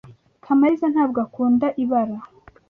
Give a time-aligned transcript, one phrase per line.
[0.45, 2.15] Kamaliza ntabwo akunda ibara.